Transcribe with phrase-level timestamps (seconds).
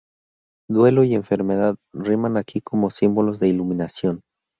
[0.67, 4.21] Duelo y enfermedad riman aquí como símbolos de iluminación.